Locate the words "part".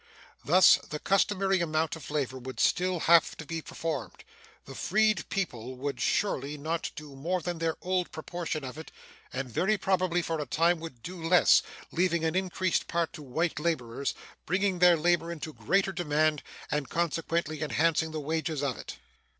12.87-13.13